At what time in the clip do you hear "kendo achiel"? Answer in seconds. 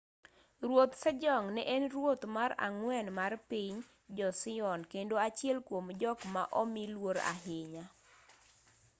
4.91-5.57